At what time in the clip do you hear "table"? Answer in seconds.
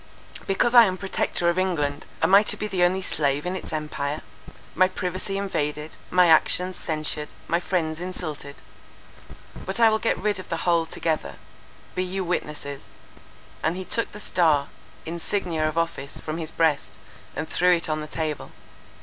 18.07-18.49